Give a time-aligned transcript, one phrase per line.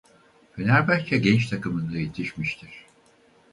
[0.55, 2.85] Fenerbahçe genç takımında yetişmiştir.